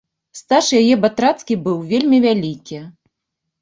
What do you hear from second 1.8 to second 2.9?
вельмі вялікі.